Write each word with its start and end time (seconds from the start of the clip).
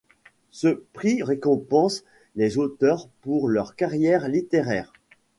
Ce 0.49 0.79
prix 0.93 1.21
récompense 1.21 2.03
les 2.35 2.57
auteurs 2.57 3.07
pour 3.21 3.47
leur 3.47 3.75
carrière 3.75 4.27
littéraire. 4.29 4.91